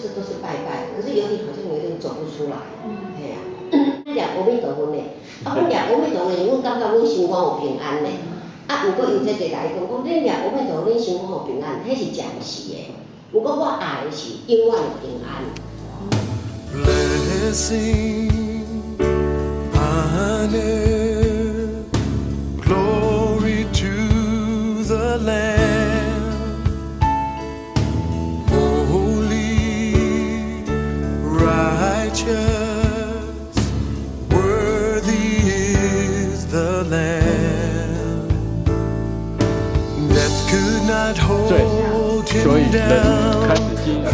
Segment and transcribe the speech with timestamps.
[0.00, 2.56] 就是都是拜拜，可是有点好像有点走不出来，
[3.20, 3.38] 嘿啊，
[4.06, 4.96] 念阿弥陀佛呢，
[5.44, 8.08] 啊，我念阿弥陀佛呢，我感觉我心肝有平安呢，
[8.66, 12.96] 啊，不过有这个来讲，我你念阿弥陀佛，你心肝有平安，迄是暂时的，
[13.30, 15.44] 不过我爱的是永远的平安。
[41.48, 41.52] 对，
[42.42, 42.74] 所以人
[43.46, 44.06] 开始经历。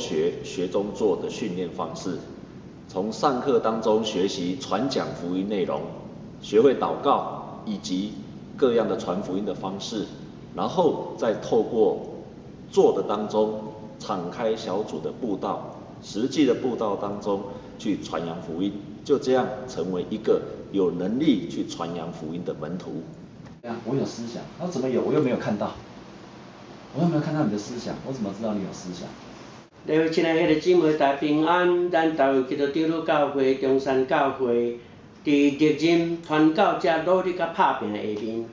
[0.00, 2.18] 学学中做的训练方式，
[2.88, 5.82] 从上课当中学习传讲福音内容，
[6.42, 8.14] 学会祷告以及
[8.56, 10.06] 各样的传福音的方式，
[10.56, 12.00] 然后再透过
[12.72, 13.60] 做的当中
[13.98, 17.42] 敞开小组的布道，实际的布道当中
[17.78, 18.72] 去传扬福音，
[19.04, 20.40] 就这样成为一个
[20.72, 23.02] 有能力去传扬福音的门徒。
[23.62, 25.02] 呀我有思想，那怎么有？
[25.02, 25.72] 我又没有看到，
[26.96, 29.06] 我又没有看到你的思想，我怎么知道你有思想？
[29.86, 34.76] 各位亲爱的姊妹大平安，咱台湾基督长老教会中山教会，
[35.24, 38.44] 伫历任传教者努力甲拍拼下面，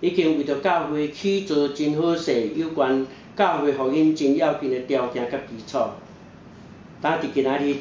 [0.00, 3.04] 已经为着教会起做真好势有关
[3.36, 5.78] 教会福音真要紧诶条件甲基础。
[7.02, 7.74] 但伫今仔日，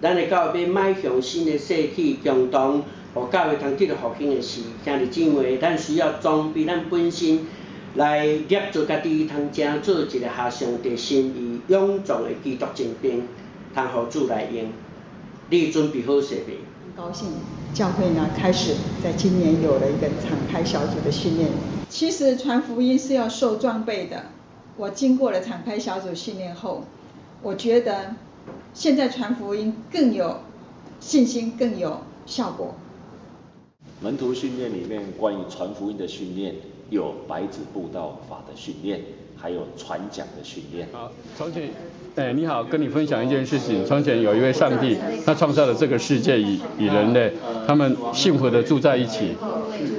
[0.00, 2.82] 咱诶教会要迈向新诶世纪，共同
[3.12, 7.40] 互教会通得到复兴的时，兄弟姊妹，咱需要装备咱本身。
[7.96, 13.26] 来捏做家己，通正做一个合上帝心意、勇壮的基督精兵，
[13.74, 14.70] 通互主来用。
[15.50, 16.58] 你准备好势未？
[16.84, 17.28] 很高兴，
[17.74, 21.50] 教会呢开始在今年有了一个敞开小组的训练。
[21.88, 24.26] 其实传福音是要受装备的。
[24.76, 26.84] 我经过了敞开小组训练后，
[27.42, 28.14] 我觉得
[28.72, 30.40] 现在传福音更有
[31.00, 32.76] 信心，更有效果。
[34.00, 36.54] 门徒训练里面关于传福音的训练。
[36.90, 39.00] 有白纸布道法的训练，
[39.36, 40.88] 还有传讲的训练。
[40.92, 41.70] 好，从前，
[42.16, 43.86] 哎，你好，跟你分享一件事情。
[43.86, 47.32] 从前有一位上帝，他创造了这个世界与与人类，
[47.66, 49.36] 他们幸福的住在一起。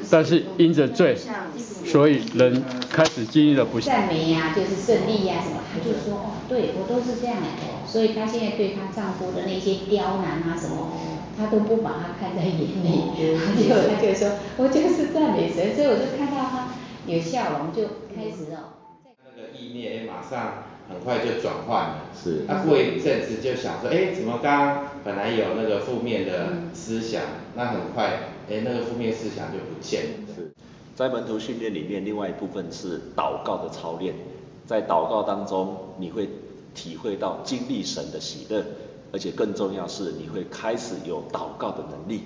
[0.10, 1.16] 但是因着罪，
[1.86, 3.92] 所以人开始经历了不幸。
[3.92, 7.48] 赞美呀，就是胜利呀什么，他就说哦，对我都是这样的。
[7.88, 10.92] 所以她现在对她丈夫的那些刁难啊什么。
[11.38, 13.34] 他都不把他看在眼里，结
[13.70, 16.68] 果他就说，我就是赞美神，所以我就看到他
[17.06, 17.84] 有笑容，就
[18.16, 18.78] 开始哦。
[19.24, 22.46] 那个意念马上很快就转换了，是。
[22.48, 27.24] 他过一阵子就想说，哎，怎么刚刚本来有那个负面的思想，
[27.56, 28.20] 那很快，
[28.50, 30.10] 哎，那个负面思想就不见了。
[30.36, 30.52] 是。
[30.96, 34.14] 在门徒训练里面，另外一部分是祷告的操练，
[34.66, 36.30] 在祷告当中，你会
[36.76, 38.64] 体会到经历神的喜乐。
[39.14, 42.24] 而且更重要是，你会开始有祷告的能力。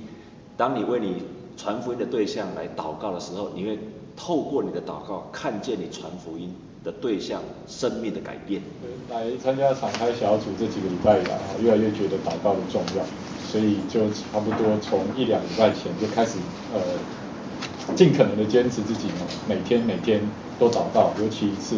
[0.55, 1.23] 当你为你
[1.57, 3.79] 传福音的对象来祷告的时候，你会
[4.15, 8.61] 透过你的祷告，看见你传福音的对象生命的改变。
[9.09, 13.03] 来参加敞开小组这几个礼拜以来，越来越觉得祷告的重要，
[13.47, 16.37] 所以就差不多从一两礼拜前就开始，
[16.73, 20.21] 呃，尽可能的坚持自己呢，每天每天
[20.59, 21.75] 都祷告，尤其是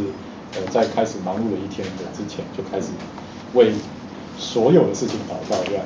[0.56, 2.88] 呃在开始忙碌的一天的之前，就开始
[3.54, 3.72] 为。
[4.40, 5.84] 所有的事情祷告这样，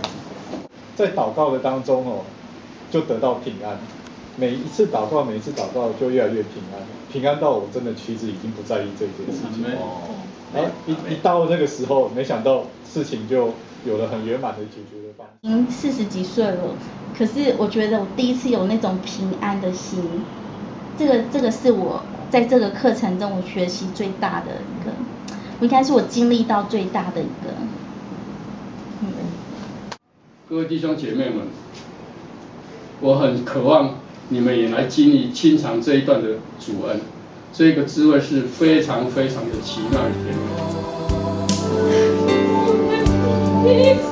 [0.93, 2.19] 在祷告的当中哦，
[2.91, 3.79] 就得到平安。
[4.37, 10.15] 每一次祷告，每一次祷告就越来越平安，平安到我真的其实已经不在意这件事情哦。
[10.53, 13.53] 然后，一一到那个时候，没想到事情就
[13.85, 15.33] 有了很圆满的解决的方式。
[15.41, 16.75] 已经四十几岁了，
[17.17, 20.01] 可是我觉得我第一次有那种平安的心，
[20.97, 24.91] 这个这个是我在这个课程中我学习最大的一个，
[25.61, 27.51] 应该是我经历到最大的一个。
[29.03, 29.07] 嗯
[30.49, 31.47] 各位弟兄姐妹们，
[33.01, 33.95] 我很渴望
[34.29, 37.01] 你们也来经历清尝这一段的主恩
[37.51, 40.37] 这个滋味是非常非常的奇妙与甜
[43.95, 44.10] 蜜